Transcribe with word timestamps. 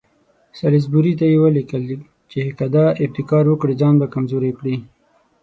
سالیزبوري 0.57 1.13
ته 1.19 1.25
یې 1.31 1.37
ولیکل 1.43 1.83
چې 2.31 2.39
که 2.57 2.65
دا 2.75 2.85
ابتکار 3.03 3.43
وکړي 3.49 3.73
ځان 3.81 3.95
به 3.99 4.07
کمزوری 4.13 4.51
کړي. 4.59 4.75